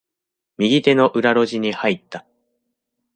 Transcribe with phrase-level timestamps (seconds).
[0.57, 2.25] 右手の裏路地に入った。